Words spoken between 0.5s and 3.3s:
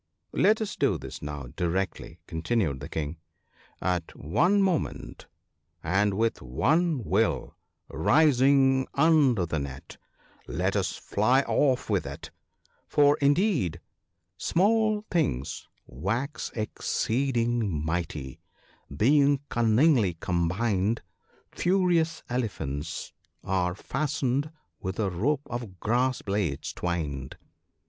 us do this now directly/ continued the King:'